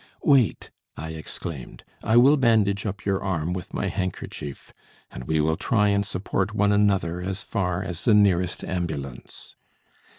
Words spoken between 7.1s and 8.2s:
as far as the